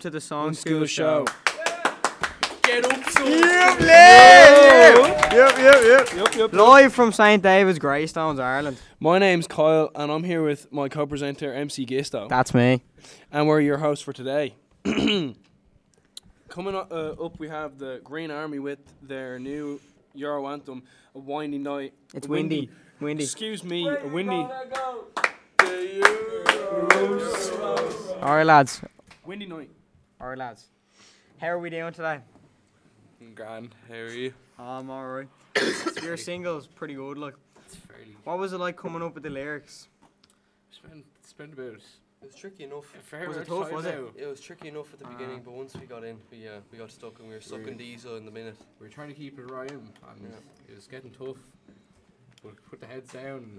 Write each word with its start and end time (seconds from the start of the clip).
to 0.00 0.10
the 0.10 0.20
Song 0.20 0.52
School 0.54 0.86
School, 0.86 0.86
Show. 0.86 1.26
Get 2.62 2.84
up, 2.86 3.04
son. 3.10 3.26
Yep, 3.28 3.80
yep, 3.80 5.58
yep, 5.58 5.58
yep. 5.84 6.12
Yup, 6.14 6.34
yup. 6.36 6.52
Live 6.52 6.92
from 6.94 7.12
St 7.12 7.42
David's, 7.42 7.78
Greystones, 7.78 8.38
Ireland. 8.38 8.80
My 8.98 9.18
name's 9.18 9.46
Kyle, 9.46 9.90
and 9.94 10.10
I'm 10.10 10.24
here 10.24 10.42
with 10.42 10.72
my 10.72 10.88
co-presenter 10.88 11.52
MC 11.52 11.84
Gisto, 11.84 12.28
That's 12.28 12.54
me. 12.54 12.82
and 13.30 13.46
we're 13.46 13.60
your 13.60 13.76
hosts 13.78 14.02
for 14.04 14.12
today. 14.12 14.54
Coming 14.84 15.36
up, 16.74 16.90
uh, 16.90 17.10
up, 17.24 17.38
we 17.38 17.48
have 17.48 17.78
the 17.78 18.00
Green 18.02 18.30
Army 18.30 18.58
with 18.58 18.78
their 19.02 19.38
new 19.38 19.80
Euro 20.14 20.48
anthem, 20.48 20.82
"A 21.14 21.18
Windy 21.18 21.58
Night." 21.58 21.92
It's 22.14 22.26
A 22.26 22.30
windy. 22.30 22.70
Windy. 23.00 23.24
Excuse 23.24 23.62
me, 23.62 23.86
a 23.88 24.06
windy, 24.08 24.46
All 28.22 28.34
right, 28.34 28.44
lads. 28.44 28.80
windy 29.24 29.46
night. 29.46 29.70
All 30.20 30.28
right, 30.28 30.38
lads. 30.38 30.66
How 31.38 31.48
are 31.48 31.58
we 31.58 31.70
doing 31.70 31.92
today? 31.92 32.20
Grand, 33.34 33.74
how 33.88 33.94
are 33.94 34.08
you? 34.08 34.32
I'm 34.58 34.90
all 34.90 35.06
right. 35.06 35.28
Your 36.02 36.16
single's 36.16 36.66
pretty 36.66 36.94
good. 36.94 37.18
Look, 37.18 37.38
It's 37.66 37.76
fairly. 37.76 38.16
what 38.24 38.38
was 38.38 38.52
it 38.52 38.58
like 38.58 38.76
coming 38.76 39.02
up 39.02 39.14
with 39.14 39.22
the 39.22 39.30
lyrics? 39.30 39.88
Spent, 40.70 41.04
spent 41.22 41.52
about 41.54 41.74
It 42.22 42.26
was 42.26 42.34
tricky 42.34 42.64
enough. 42.64 42.94
a 42.94 42.98
fair 42.98 43.28
Was 43.28 43.36
it 43.38 43.46
tough, 43.46 43.72
was 43.72 43.84
it? 43.86 43.98
It 44.16 44.26
was 44.26 44.40
tricky 44.40 44.68
enough 44.68 44.92
at 44.92 44.98
the 44.98 45.06
Ah. 45.06 45.12
beginning, 45.12 45.42
but 45.42 45.52
once 45.52 45.74
we 45.74 45.86
got 45.86 46.04
in, 46.04 46.18
we 46.30 46.46
uh, 46.48 46.60
we 46.70 46.78
got 46.78 46.90
stuck 46.90 47.18
and 47.18 47.28
we 47.28 47.34
were 47.34 47.40
sucking 47.40 47.64
Really? 47.64 47.76
diesel 47.78 48.16
in 48.16 48.24
the 48.26 48.30
minute. 48.30 48.56
We 48.78 48.86
were 48.86 48.92
trying 48.92 49.08
to 49.08 49.14
keep 49.14 49.38
it 49.38 49.50
rhyme, 49.50 49.68
and 49.70 50.20
Yeah. 50.22 50.36
it 50.72 50.74
was 50.74 50.86
getting 50.86 51.10
tough. 51.12 51.38
But 52.42 52.62
put 52.70 52.80
the 52.80 52.86
heads 52.86 53.12
down 53.12 53.58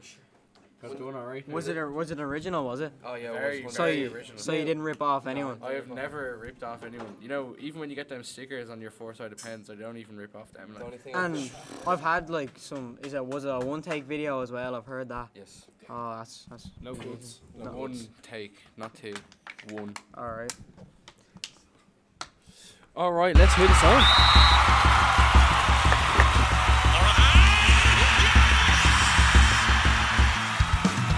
and 0.83 0.91
got 0.91 0.97
doing 0.97 1.15
alright. 1.15 1.47
Was 1.49 1.67
it 1.67 1.77
a, 1.77 1.85
was 1.87 2.11
it 2.11 2.19
original? 2.19 2.65
Was 2.65 2.79
it? 2.81 2.91
Oh 3.05 3.15
yeah, 3.15 3.31
Very, 3.31 3.59
it 3.59 3.65
was 3.65 3.75
So 3.75 3.83
very 3.83 3.99
you 4.01 4.11
original. 4.13 4.37
so 4.37 4.51
you 4.53 4.65
didn't 4.65 4.83
rip 4.83 5.01
off 5.01 5.27
anyone. 5.27 5.57
I 5.63 5.73
have 5.73 5.87
never 5.87 6.37
ripped 6.41 6.63
off 6.63 6.83
anyone. 6.83 7.15
You 7.21 7.27
know, 7.29 7.55
even 7.59 7.79
when 7.79 7.89
you 7.89 7.95
get 7.95 8.09
them 8.09 8.23
stickers 8.23 8.69
on 8.69 8.81
your 8.81 8.91
four-sided 8.91 9.37
pens, 9.37 9.69
I 9.69 9.75
don't 9.75 9.97
even 9.97 10.17
rip 10.17 10.35
off 10.35 10.51
them. 10.53 10.69
the 10.69 10.75
Like, 10.75 10.83
only 10.83 10.97
thing. 10.97 11.15
I 11.15 11.25
And 11.25 11.51
I've 11.87 12.01
had 12.01 12.29
like 12.29 12.51
some. 12.57 12.97
Is 13.03 13.13
it 13.13 13.25
was 13.25 13.45
it 13.45 13.49
a 13.49 13.59
one 13.59 13.81
take 13.81 14.05
video 14.05 14.41
as 14.41 14.51
well? 14.51 14.75
I've 14.75 14.85
heard 14.85 15.09
that. 15.09 15.29
yes. 15.35 15.65
Oh, 15.89 16.15
that's 16.17 16.45
that's 16.49 16.69
No 16.81 16.95
cuts. 16.95 17.41
no, 17.57 17.65
No. 17.65 17.71
one 17.71 17.97
take, 18.21 18.57
not 18.77 18.93
two, 18.95 19.13
one. 19.71 19.93
all 20.17 20.25
right. 20.31 20.53
All 22.95 23.11
right, 23.13 23.35
let's 23.35 23.53
hear 23.55 23.67
the 23.67 23.73
song. 23.75 24.90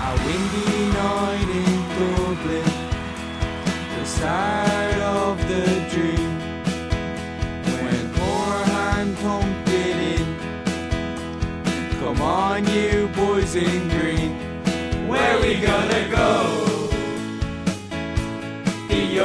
A 0.06 0.12
windy 0.26 0.92
night 0.92 1.50
in 1.64 1.76
Dublin, 1.96 2.72
the 3.96 4.06
start 4.06 5.00
of 5.00 5.38
the 5.48 5.66
dream. 5.92 6.34
When 7.84 8.04
forehand 8.18 9.18
thumped 9.20 9.70
it 9.70 10.20
in, 10.20 10.28
come 12.02 12.22
on, 12.22 12.68
you 12.68 13.08
boys 13.16 13.56
in 13.56 13.88
green, 13.96 14.34
where 15.08 15.40
we 15.40 15.62
gonna 15.62 16.10
go? 16.10 16.30
The 18.90 19.22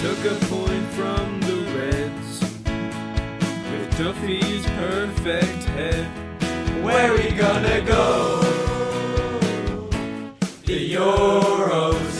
took 0.00 0.24
a 0.26 0.46
point 0.46 0.86
from 0.92 1.40
the 1.40 1.56
Reds 1.74 2.40
with 3.72 3.98
Duffy's 3.98 4.64
perfect 4.76 5.64
head. 5.74 6.06
Where 6.84 7.12
we 7.14 7.32
gonna 7.32 7.80
go? 7.80 8.40
The 10.66 10.94
Euros. 10.94 12.16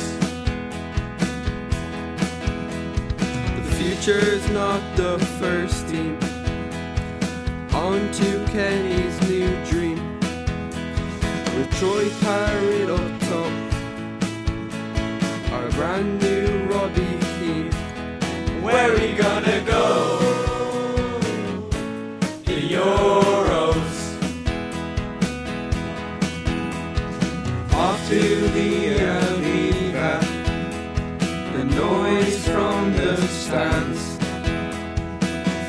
The 3.54 3.62
future's 3.76 4.50
not 4.50 4.82
the 4.96 5.16
first 5.38 5.86
team 5.88 6.18
on 7.74 8.10
to 8.10 8.44
Kenny's 8.50 9.20
new 9.28 9.54
dream. 9.66 10.18
With 11.54 11.70
Troy 11.78 12.10
Parrott 12.22 12.90
up 12.90 13.20
top, 13.28 13.52
our 15.52 15.70
brand 15.70 16.20
new 16.20 16.64
Robbie. 16.74 17.27
Where 18.70 18.92
we 18.92 19.14
gonna 19.14 19.60
go? 19.64 20.18
The 22.44 22.60
Euros. 22.76 23.96
Off 27.72 28.08
to 28.08 28.20
the 28.56 28.98
Aviva. 29.16 30.20
The 31.54 31.64
noise 31.64 32.46
from 32.46 32.92
the 32.92 33.16
stands 33.26 34.18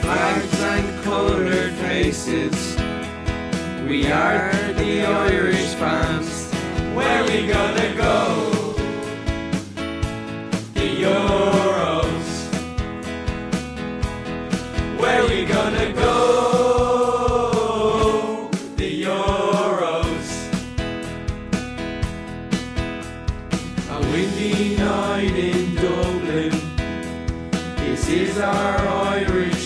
flags 0.01 0.61
and 0.61 1.03
colored 1.03 1.71
faces. 1.75 2.75
We 3.87 4.11
are 4.11 4.51
the 4.73 5.05
Irish 5.05 5.73
fans. 5.75 6.51
Where 6.95 7.23
we 7.23 7.47
gonna 7.47 7.95
go? 7.95 8.48
A 23.99 24.01
windy 24.13 24.77
night 24.77 25.35
in 25.35 25.75
Dublin. 25.75 26.51
This 27.83 28.07
is 28.07 28.37
our 28.39 28.77
Irish 28.87 29.58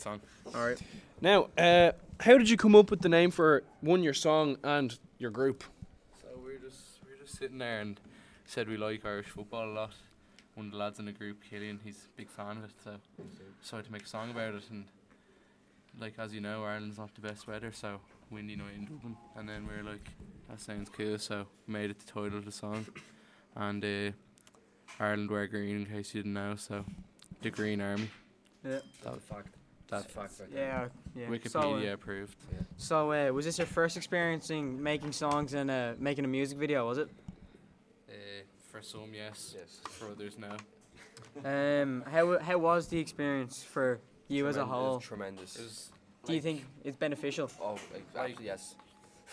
great 0.00 0.20
song. 0.44 0.54
All 0.54 0.66
right. 0.66 0.80
Now, 1.20 1.48
uh, 1.58 1.92
how 2.20 2.38
did 2.38 2.48
you 2.48 2.56
come 2.56 2.74
up 2.74 2.90
with 2.90 3.00
the 3.00 3.08
name 3.08 3.30
for 3.30 3.62
one 3.80 4.02
your 4.02 4.14
song 4.14 4.56
and 4.64 4.98
your 5.18 5.30
group? 5.30 5.64
So 6.20 6.28
we 6.38 6.52
were 6.54 6.58
just 6.58 7.00
we 7.04 7.12
were 7.12 7.22
just 7.24 7.38
sitting 7.38 7.58
there 7.58 7.80
and 7.80 8.00
said 8.46 8.68
we 8.68 8.76
like 8.76 9.04
Irish 9.04 9.26
football 9.26 9.64
a 9.68 9.72
lot. 9.72 9.92
One 10.54 10.66
of 10.66 10.72
the 10.72 10.78
lads 10.78 10.98
in 10.98 11.04
the 11.06 11.12
group, 11.12 11.38
Killian, 11.48 11.80
he's 11.84 12.06
a 12.12 12.16
big 12.16 12.28
fan 12.28 12.58
of 12.58 12.64
it, 12.64 12.70
so 12.82 12.96
decided 13.62 13.86
to 13.86 13.92
make 13.92 14.02
a 14.02 14.08
song 14.08 14.30
about 14.30 14.54
it. 14.54 14.64
And 14.70 14.84
like 15.98 16.14
as 16.18 16.34
you 16.34 16.40
know, 16.40 16.64
Ireland's 16.64 16.98
not 16.98 17.14
the 17.14 17.20
best 17.20 17.46
weather, 17.46 17.72
so 17.72 18.00
windy 18.30 18.56
night 18.56 18.74
in 18.76 18.84
Dublin. 18.86 19.16
And 19.36 19.48
then 19.48 19.66
we 19.66 19.76
were 19.76 19.88
like, 19.90 20.08
that 20.48 20.60
sounds 20.60 20.88
cool, 20.90 21.18
so 21.18 21.46
made 21.66 21.90
it 21.90 21.98
the 21.98 22.06
title 22.12 22.38
of 22.38 22.44
the 22.44 22.52
song. 22.52 22.86
And 23.56 23.84
uh, 23.84 24.12
Ireland 24.98 25.30
wear 25.30 25.46
green, 25.46 25.76
in 25.76 25.86
case 25.86 26.14
you 26.14 26.22
didn't 26.22 26.34
know. 26.34 26.56
So 26.56 26.84
the 27.42 27.50
Green 27.50 27.80
Army, 27.80 28.10
Yeah. 28.64 28.80
that 29.04 29.22
fact. 29.22 29.54
That 29.90 30.10
fact. 30.10 30.34
Yeah. 30.54 30.88
Yeah. 31.16 31.26
Wikipedia 31.26 31.50
So, 31.50 31.74
uh, 31.76 31.92
approved. 31.94 32.36
so 32.76 33.12
uh, 33.12 33.32
was 33.32 33.44
this 33.44 33.58
your 33.58 33.66
first 33.66 33.96
experience 33.96 34.50
in 34.50 34.80
making 34.82 35.12
songs 35.12 35.52
and 35.54 35.70
uh, 35.70 35.94
making 35.98 36.24
a 36.24 36.28
music 36.28 36.58
video? 36.58 36.86
Was 36.86 36.98
it? 36.98 37.08
Uh, 38.08 38.12
for 38.70 38.82
some, 38.82 39.12
yes. 39.12 39.54
Yes. 39.58 39.80
For 39.90 40.10
others, 40.10 40.36
no. 40.38 40.56
Um, 41.44 42.04
how 42.10 42.38
how 42.38 42.58
was 42.58 42.86
the 42.88 42.98
experience 42.98 43.62
for 43.62 44.00
you 44.28 44.46
as 44.46 44.56
a 44.56 44.60
Tremen- 44.60 44.62
it 44.62 44.68
was 44.68 44.72
whole? 44.78 45.00
Tremendous. 45.00 45.56
It 45.56 45.62
was 45.62 45.90
Do 46.24 46.32
you 46.32 46.36
like- 46.38 46.42
think 46.44 46.64
it's 46.84 46.96
beneficial? 46.96 47.50
Oh, 47.60 47.72
Like- 47.72 48.02
exactly. 48.08 48.46
Yes. 48.46 48.76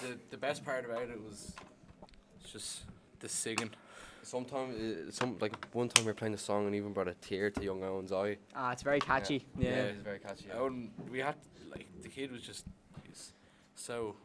the 0.02 0.18
the 0.32 0.38
best 0.38 0.66
part 0.66 0.86
about 0.86 1.04
it 1.10 1.20
was 1.24 1.56
it's 2.42 2.52
just 2.52 2.84
the 3.20 3.30
singing. 3.30 3.70
Sometimes, 4.32 4.76
uh, 4.78 5.10
some 5.12 5.38
like 5.40 5.54
one 5.74 5.88
time 5.88 6.04
we 6.04 6.12
were 6.12 6.14
playing 6.14 6.34
the 6.34 6.38
song 6.38 6.66
and 6.66 6.76
even 6.76 6.92
brought 6.92 7.08
a 7.08 7.14
tear 7.14 7.50
to 7.50 7.64
young 7.64 7.82
Owen's 7.82 8.12
eye. 8.12 8.36
Ah, 8.54 8.74
it's 8.74 8.84
very 8.84 9.00
catchy. 9.00 9.46
Yeah, 9.58 9.70
Yeah. 9.70 9.76
it's 9.94 10.02
very 10.02 10.20
catchy. 10.20 10.46
Yeah. 10.50 10.58
Owen, 10.60 10.92
we 11.10 11.20
had 11.20 11.36
like 11.72 11.88
the 12.02 12.10
kid 12.10 12.34
was 12.34 12.42
just 12.42 12.66
he's 13.06 13.32
so 13.76 14.16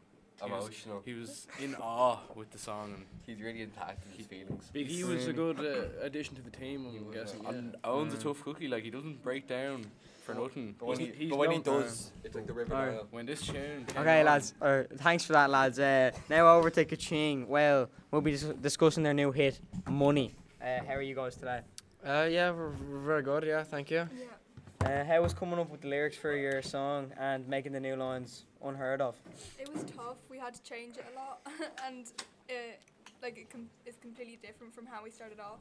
he 0.45 0.51
was- 0.51 0.65
Emotional. 0.65 1.03
he 1.05 1.15
was 1.15 1.47
in 1.61 1.77
awe 1.77 2.19
with 2.35 2.51
the 2.51 2.59
song 2.59 2.95
and 2.95 3.07
He's 3.25 3.41
really 3.41 3.63
impacted 3.63 4.11
his 4.17 4.27
feelings. 4.27 4.65
He 4.75 5.05
was 5.05 5.29
a 5.29 5.33
good 5.33 5.61
uh, 5.61 6.05
addition 6.05 6.35
to 6.35 6.43
the 6.43 6.51
team, 6.51 6.85
I'm 6.89 6.93
He 6.95 6.99
was, 6.99 7.15
guessing. 7.15 7.43
Yeah. 7.45 7.51
and 7.51 7.77
Owen's 7.85 8.15
a 8.15 8.19
tough 8.19 8.43
cookie. 8.43 8.67
Like 8.67 8.83
he 8.83 8.91
doesn't 8.91 9.23
break 9.23 9.47
down 9.47 9.87
for 10.23 10.35
nothing. 10.35 10.75
But 10.79 10.87
when 10.87 10.99
He's- 10.99 11.15
he, 11.17 11.27
but 11.29 11.39
when 11.39 11.51
he 11.51 11.57
known 11.59 11.65
for- 11.65 11.83
does, 11.83 12.13
it's 12.25 12.35
like 12.35 12.47
the 12.47 12.53
River 12.53 12.75
Alright. 12.75 12.95
Nile. 12.95 13.07
When 13.11 13.27
this 13.27 13.47
tune 13.47 13.85
came 13.87 13.99
Okay, 14.03 14.21
on, 14.21 14.27
lads. 14.27 14.55
Or, 14.61 14.87
thanks 14.97 15.25
for 15.25 15.33
that, 15.35 15.51
lads. 15.51 15.79
Uh, 15.79 16.11
now 16.31 16.47
over 16.57 16.71
to 16.71 16.85
Kaching. 16.85 17.47
Well, 17.47 17.91
we'll 18.11 18.21
be 18.23 18.33
dis- 18.33 18.43
discussing 18.61 19.03
their 19.03 19.15
new 19.15 19.33
hit, 19.33 19.61
Money. 19.89 20.35
Uh, 20.63 20.79
how 20.87 20.95
are 20.95 21.03
you 21.03 21.15
guys 21.15 21.35
today? 21.37 21.61
Uh, 22.05 22.29
yeah, 22.31 22.51
we're, 22.51 22.71
we're 22.71 22.99
very 23.01 23.23
good. 23.23 23.45
Yeah, 23.45 23.63
thank 23.65 23.91
you. 23.91 24.09
Yeah, 24.17 24.87
Uh, 24.89 25.05
how 25.05 25.21
was 25.23 25.35
coming 25.35 25.59
up 25.59 25.71
with 25.71 25.81
the 25.81 25.89
lyrics 25.89 26.17
for 26.17 26.35
your 26.37 26.63
song 26.63 27.13
and 27.19 27.47
making 27.49 27.73
the 27.73 27.81
new 27.81 27.97
lines 27.97 28.45
unheard 28.65 29.01
of? 29.01 29.17
it 29.59 29.73
was 29.73 29.85
tough. 29.85 30.17
We 30.31 30.39
had 30.39 30.55
to 30.55 30.63
change 30.63 30.97
it 30.97 31.05
a 31.13 31.17
lot, 31.19 31.41
and 31.87 32.07
it, 32.49 32.81
like 33.23 33.39
it 33.39 33.51
com- 33.51 33.69
is 33.87 33.97
completely 33.97 34.39
different 34.43 34.75
from 34.75 34.87
how 34.87 35.03
we 35.05 35.11
started 35.11 35.39
off. 35.41 35.59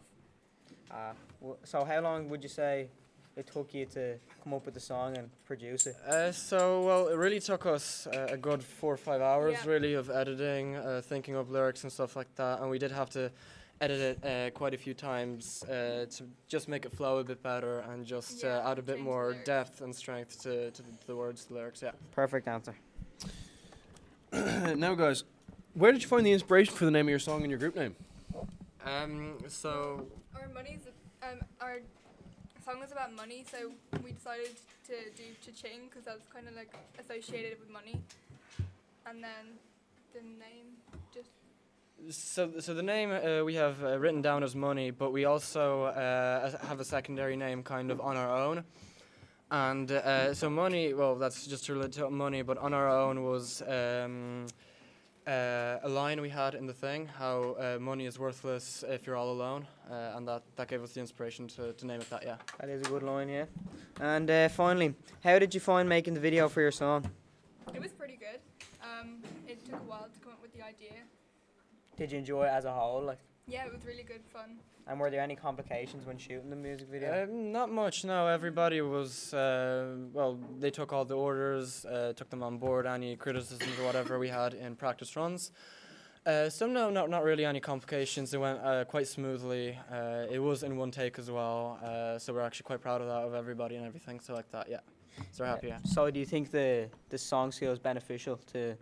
Uh, 0.90 1.14
w- 1.40 1.58
so 1.64 1.84
how 1.84 2.00
long 2.02 2.30
would 2.30 2.42
you 2.44 2.50
say 2.50 2.90
it 3.36 3.48
took 3.48 3.74
you 3.74 3.86
to 3.88 4.16
come 4.44 4.54
up 4.54 4.66
with 4.66 4.74
the 4.74 4.80
song 4.80 5.18
and 5.18 5.30
produce 5.46 5.88
it? 5.88 5.96
Uh, 6.08 6.32
so 6.32 6.82
well, 6.84 7.08
it 7.08 7.16
really 7.16 7.40
took 7.40 7.66
us 7.66 8.08
uh, 8.08 8.28
a 8.32 8.38
good 8.38 8.64
four 8.64 8.94
or 8.94 8.98
five 8.98 9.22
hours, 9.22 9.58
Yeah. 9.64 9.72
really, 9.72 9.94
of 9.94 10.10
editing, 10.10 10.76
uh, 10.76 11.02
thinking 11.04 11.36
of 11.36 11.50
lyrics 11.50 11.84
and 11.84 11.92
stuff 11.92 12.16
like 12.16 12.34
that, 12.36 12.60
and 12.62 12.70
we 12.70 12.78
did 12.80 12.92
have 12.92 13.10
to 13.12 13.32
edit 13.80 14.00
it 14.00 14.26
uh, 14.26 14.52
quite 14.52 14.74
a 14.76 14.78
few 14.78 14.94
times 14.94 15.64
uh, 15.64 16.06
to 16.10 16.24
just 16.48 16.68
make 16.68 16.86
it 16.86 16.92
flow 16.92 17.18
a 17.18 17.24
bit 17.24 17.42
better 17.42 17.80
and 17.90 18.06
just 18.06 18.44
Yeah, 18.44 18.60
uh, 18.60 18.72
add 18.72 18.78
a 18.80 18.82
bit 18.84 19.00
more 19.00 19.36
depth 19.44 19.82
and 19.82 19.96
strength 19.96 20.40
to, 20.44 20.70
to 20.70 20.82
the, 20.84 20.90
the 21.08 21.16
words, 21.16 21.46
the 21.46 21.56
lyrics. 21.56 21.82
Yeah. 21.82 21.92
Perfect 22.12 22.48
answer. 22.48 22.76
now, 24.32 24.94
guys, 24.94 25.24
where 25.74 25.92
did 25.92 26.02
you 26.04 26.08
find 26.08 26.26
the 26.26 26.32
inspiration 26.32 26.74
for 26.76 26.86
the 26.86 26.92
name 26.92 27.08
of 27.08 27.10
your 27.10 27.20
song 27.20 27.42
and 27.42 27.50
your 27.50 27.60
group 27.60 27.76
name? 27.76 27.96
Um. 28.86 29.38
So 29.48 30.08
Our 30.36 30.48
money's 30.50 30.82
um 31.22 31.40
our 31.60 31.78
song 32.64 32.80
was 32.80 32.92
about 32.92 33.14
money, 33.16 33.44
so 33.50 33.72
we 34.04 34.12
decided 34.12 34.56
to 34.88 34.94
do 35.16 35.24
cha-ching 35.44 35.90
because 35.90 36.06
that 36.06 36.16
was 36.16 36.28
kind 36.34 36.48
of 36.48 36.56
like 36.56 36.74
associated 37.00 37.60
with 37.60 37.70
money, 37.70 38.00
and 39.06 39.24
then 39.24 39.58
the 40.14 40.22
name 40.22 40.78
just 41.14 41.30
So, 42.10 42.60
so 42.60 42.74
the 42.74 42.84
name 42.84 43.12
uh, 43.12 43.44
we 43.44 43.56
have 43.56 43.84
uh, 43.84 44.00
written 44.00 44.22
down 44.22 44.44
as 44.44 44.56
money, 44.56 44.92
but 44.92 45.12
we 45.12 45.26
also 45.26 45.84
uh, 45.84 46.52
have 46.68 46.80
a 46.80 46.86
secondary 46.86 47.36
name 47.36 47.64
kind 47.64 47.92
of 47.92 48.02
on 48.02 48.18
our 48.18 48.36
own. 48.36 48.64
And 49.52 49.92
uh, 49.92 50.34
so 50.34 50.50
money, 50.50 50.94
well, 50.94 51.16
that's 51.16 51.46
just 51.46 51.70
related 51.70 51.94
to 51.94 52.10
money, 52.10 52.42
but 52.42 52.58
on 52.58 52.74
our 52.74 52.90
own 52.90 53.24
was 53.24 53.62
um, 53.68 54.48
uh, 55.28 55.78
a 55.84 55.90
line 55.90 56.20
we 56.22 56.30
had 56.30 56.56
in 56.56 56.66
the 56.66 56.74
thing, 56.74 57.08
how 57.08 57.56
uh, 57.60 57.78
money 57.80 58.06
is 58.06 58.18
worthless 58.18 58.84
if 58.88 59.06
you're 59.06 59.16
all 59.16 59.32
alone, 59.32 59.68
uh, 59.90 60.14
and 60.16 60.28
that, 60.28 60.44
that 60.56 60.68
gave 60.68 60.82
us 60.82 60.94
the 60.94 61.00
inspiration 61.00 61.48
to, 61.50 61.74
to 61.74 61.86
name 61.86 62.02
it 62.02 62.10
that, 62.10 62.24
yeah. 62.24 62.38
That 62.60 62.70
is 62.70 62.82
a 62.82 62.90
good 62.90 63.04
line, 63.04 63.30
yeah. 63.30 63.46
And 64.00 64.30
uh, 64.30 64.50
finally, 64.50 64.96
how 65.24 65.38
did 65.40 65.54
you 65.54 65.60
find 65.60 65.88
making 65.88 66.14
the 66.14 66.20
video 66.20 66.50
for 66.50 66.62
your 66.62 66.72
song? 66.72 67.10
it 67.74 67.82
was 67.82 67.92
pretty 67.92 68.18
good. 68.18 68.40
Um, 68.82 69.18
it 69.48 69.64
took 69.66 69.76
a 69.76 69.84
while 69.84 70.08
to 70.12 70.20
come 70.20 70.34
up 70.34 70.42
with 70.42 70.54
the 70.54 70.64
idea. 70.66 70.94
Did 71.98 72.12
you 72.12 72.18
enjoy 72.18 72.46
it 72.46 72.50
as 72.50 72.66
a 72.66 72.72
whole? 72.72 73.04
Like, 73.04 73.20
Yeah, 73.48 73.66
it 73.66 73.72
was 73.72 73.86
really 73.86 74.04
good 74.04 74.22
fun. 74.34 74.58
And 74.92 75.00
were 75.00 75.10
there 75.10 75.22
any 75.22 75.38
complications 75.38 76.06
when 76.06 76.18
shooting 76.18 76.50
the 76.50 76.56
music 76.56 76.90
video? 76.90 77.24
Um, 77.24 77.54
not 77.54 77.72
much, 77.72 78.04
no. 78.04 78.28
Everybody 78.28 78.82
was, 78.82 79.34
uh, 79.34 79.96
well, 80.12 80.38
they 80.60 80.70
took 80.70 80.92
all 80.92 81.06
the 81.06 81.16
orders, 81.16 81.86
uh, 81.86 82.12
took 82.14 82.30
them 82.30 82.44
on 82.44 82.58
board, 82.58 82.86
any 82.86 83.16
criticisms 83.16 83.80
or 83.80 83.86
whatever 83.86 84.20
we 84.20 84.28
had 84.28 84.54
in 84.54 84.76
practice 84.76 85.16
runs. 85.16 85.52
Uh, 86.26 86.50
so, 86.50 86.68
no, 86.68 86.90
not, 86.90 87.10
not 87.10 87.24
really 87.24 87.46
any 87.46 87.62
complications. 87.62 88.34
It 88.34 88.42
went 88.42 88.60
uh, 88.60 88.84
quite 88.84 89.08
smoothly. 89.08 89.80
Uh, 89.90 90.26
it 90.30 90.40
was 90.40 90.62
in 90.62 90.76
one 90.76 90.92
take 90.92 91.18
as 91.18 91.32
well, 91.32 91.80
uh, 91.82 92.20
so 92.20 92.34
we're 92.34 92.42
actually 92.42 92.66
quite 92.66 92.82
proud 92.82 93.00
of 93.00 93.08
that, 93.08 93.24
of 93.24 93.34
everybody 93.34 93.78
and 93.78 93.86
everything. 93.86 94.20
So, 94.20 94.34
like 94.34 94.52
that, 94.52 94.70
yeah. 94.70 94.82
So, 95.32 95.46
we're 95.46 95.52
happy, 95.52 95.68
yeah. 95.68 95.80
So, 95.86 96.12
do 96.12 96.20
you 96.20 96.26
think 96.26 96.52
the 96.52 96.90
the 97.10 97.18
song 97.18 97.54
skill 97.54 97.72
is 97.72 97.80
beneficial 97.80 98.38
to 98.54 98.76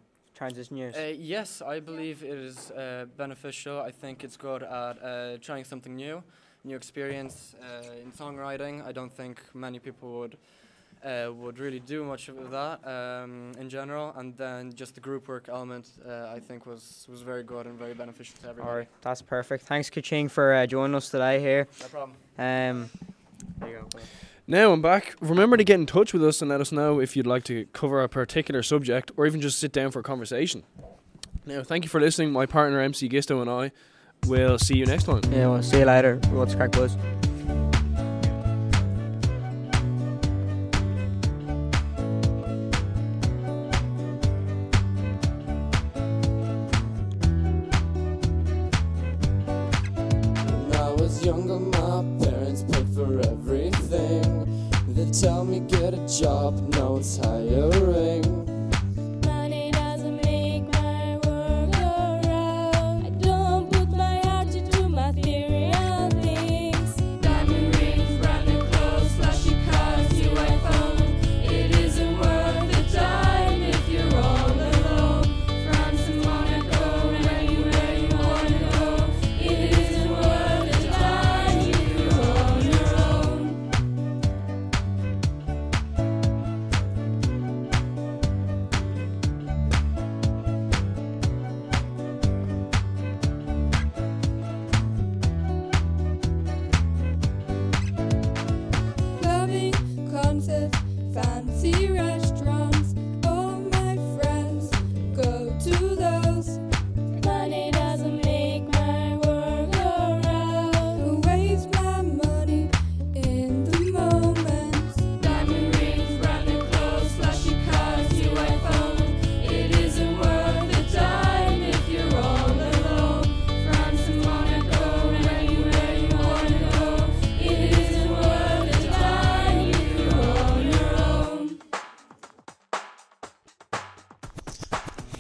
Uh, 0.96 1.14
yes, 1.18 1.62
I 1.62 1.82
believe 1.82 2.24
it 2.24 2.38
is 2.38 2.72
uh, 2.72 3.06
beneficial. 3.18 3.82
I 3.82 3.92
think 3.92 4.24
it's 4.24 4.38
good 4.38 4.64
at 4.64 4.70
uh, 5.04 5.38
trying 5.42 5.66
something 5.66 5.96
new, 5.96 6.24
new 6.64 6.78
experience 6.78 7.56
uh, 7.62 8.02
in 8.04 8.12
songwriting. 8.12 8.86
I 8.86 8.94
don't 8.94 9.12
think 9.12 9.42
many 9.54 9.80
people 9.80 10.20
would 10.20 10.38
uh, 11.04 11.32
would 11.34 11.60
really 11.60 11.80
do 11.80 12.04
much 12.04 12.30
of 12.30 12.52
that 12.52 12.80
um, 12.86 13.52
in 13.60 13.70
general. 13.70 14.14
And 14.18 14.36
then 14.38 14.74
just 14.74 14.96
the 14.96 15.02
group 15.02 15.28
work 15.28 15.50
element, 15.50 15.90
uh, 16.08 16.36
I 16.36 16.40
think, 16.40 16.66
was 16.66 17.06
was 17.10 17.22
very 17.22 17.44
good 17.44 17.66
and 17.66 17.78
very 17.78 17.94
beneficial 17.94 18.36
to 18.42 18.50
everybody. 18.50 18.70
All 18.70 18.78
right, 18.78 18.88
that's 19.02 19.22
perfect. 19.22 19.66
Thanks, 19.66 19.90
Kaching, 19.90 20.30
for 20.30 20.54
uh, 20.54 20.66
joining 20.66 20.96
us 20.96 21.10
today 21.10 21.40
here. 21.40 21.68
No 21.82 21.88
problem. 21.88 22.18
Um, 22.38 22.90
there 23.60 23.70
you 23.70 23.88
go. 23.92 24.00
Now 24.50 24.72
I'm 24.72 24.82
back. 24.82 25.16
Remember 25.22 25.58
to 25.58 25.64
get 25.64 25.76
in 25.76 25.86
touch 25.86 26.12
with 26.12 26.26
us 26.26 26.42
and 26.42 26.50
let 26.50 26.60
us 26.60 26.72
know 26.72 27.00
if 27.00 27.16
you'd 27.16 27.28
like 27.28 27.44
to 27.44 27.68
cover 27.72 28.02
a 28.02 28.10
particular 28.10 28.64
subject 28.64 29.12
or 29.16 29.28
even 29.28 29.42
just 29.42 29.60
sit 29.60 29.72
down 29.72 29.92
for 29.92 30.00
a 30.00 30.04
conversation. 30.04 30.64
Now, 31.46 31.62
thank 31.62 31.84
you 31.84 31.90
for 31.90 32.02
listening. 32.02 32.32
My 32.32 32.48
partner 32.48 32.80
MC 32.80 33.08
Gisto 33.10 33.42
and 33.42 33.48
I 33.48 33.72
will 34.26 34.58
see 34.58 34.76
you 34.76 34.88
next 34.88 35.04
time. 35.04 35.22
Yeah, 35.32 35.50
well, 35.50 35.62
see 35.62 35.78
you 35.78 35.86
later. 35.86 36.20
What's 36.32 36.56
crack, 36.56 36.72
boys? 36.72 36.96
When 50.56 50.74
I 50.74 51.24
younger, 51.24 51.60
my 51.60 52.26
parents 52.26 52.64
paid 52.64 52.90
for 52.96 53.20
everything. 53.20 53.59
Tell 55.12 55.44
me 55.44 55.60
get 55.62 55.96
a 55.96 56.08
job, 56.08 56.76
no 56.76 56.94
one's 56.94 57.18
hiring. 57.18 58.49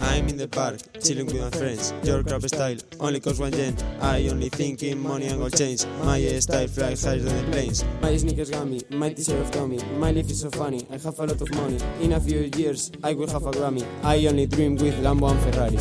I'm 0.09 0.27
in 0.27 0.37
the 0.37 0.47
park, 0.47 0.79
chilling 1.03 1.27
with 1.27 1.39
my 1.39 1.51
friends. 1.51 1.93
Your 2.03 2.23
crap 2.23 2.41
style 2.41 2.77
only 2.99 3.19
cost 3.19 3.39
one 3.39 3.53
yen. 3.53 3.75
I 4.01 4.27
only 4.29 4.49
think 4.49 4.81
in 4.81 4.99
money 4.99 5.27
and 5.27 5.37
gold 5.37 5.55
change. 5.55 5.85
My 6.03 6.19
style 6.39 6.67
flies 6.67 7.05
higher 7.05 7.19
than 7.19 7.45
the 7.45 7.51
planes. 7.51 7.85
My 8.01 8.17
sneakers 8.17 8.49
gummy, 8.49 8.81
my 8.89 9.13
t-shirt 9.13 9.39
of 9.39 9.51
Tommy. 9.51 9.77
My 9.97 10.09
life 10.09 10.31
is 10.31 10.41
so 10.41 10.49
funny, 10.49 10.87
I 10.89 10.97
have 10.97 11.19
a 11.19 11.25
lot 11.27 11.39
of 11.39 11.53
money. 11.53 11.77
In 12.01 12.13
a 12.13 12.19
few 12.19 12.49
years, 12.57 12.91
I 13.03 13.13
will 13.13 13.29
have 13.29 13.45
a 13.45 13.51
Grammy. 13.51 13.85
I 14.03 14.25
only 14.25 14.47
dream 14.47 14.77
with 14.77 14.95
Lambo 15.03 15.29
and 15.29 15.39
Ferrari. 15.41 15.77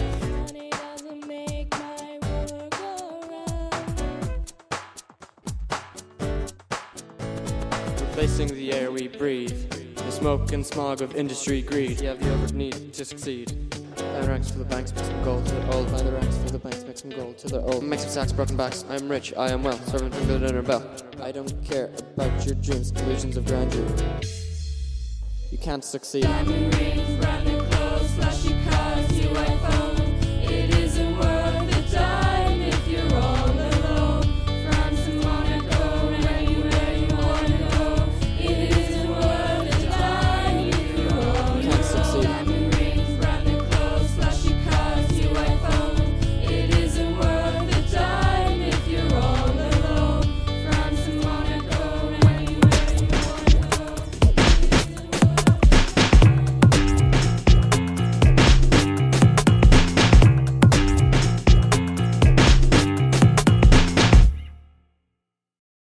replacing 8.00 8.48
the 8.48 8.72
air 8.72 8.90
we 8.90 9.06
breathe. 9.06 9.70
The 9.94 10.10
smoke 10.10 10.52
and 10.52 10.66
smog 10.66 11.00
of 11.02 11.14
industry 11.14 11.62
greed. 11.62 12.00
You 12.00 12.08
have 12.08 12.20
the 12.20 12.34
over 12.34 12.52
need 12.52 12.92
to 12.94 13.04
succeed. 13.04 13.77
The 13.98 14.26
ranks 14.28 14.50
for 14.50 14.58
the 14.58 14.64
banks, 14.64 14.94
make 14.94 15.04
some 15.04 15.24
gold 15.24 15.46
to 15.46 15.54
the 15.54 15.72
old. 15.74 15.90
Find 15.90 16.06
the 16.06 16.12
ranks 16.12 16.36
for 16.38 16.50
the 16.50 16.58
banks, 16.58 16.84
make 16.84 16.98
some 16.98 17.10
gold 17.10 17.38
to 17.38 17.48
the 17.48 17.60
old. 17.60 17.82
Make 17.82 18.00
some 18.00 18.10
sacks, 18.10 18.32
broken 18.32 18.56
backs. 18.56 18.84
I 18.88 18.96
am 18.96 19.08
rich, 19.08 19.34
I 19.36 19.50
am 19.50 19.62
well. 19.62 19.78
Servant 19.86 20.14
from 20.14 20.28
the 20.28 20.38
dinner 20.38 20.62
bell. 20.62 20.88
I 21.20 21.32
don't 21.32 21.52
care 21.64 21.90
about 22.16 22.46
your 22.46 22.54
dreams, 22.56 22.92
illusions 22.92 23.36
of 23.36 23.46
grandeur. 23.46 23.86
You 25.50 25.58
can't 25.58 25.84
succeed. 25.84 26.26